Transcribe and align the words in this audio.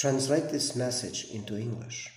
Translate 0.00 0.48
this 0.48 0.74
message 0.74 1.26
into 1.30 1.58
English. 1.58 2.10